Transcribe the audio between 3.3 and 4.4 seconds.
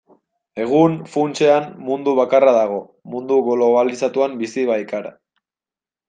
globalizatuan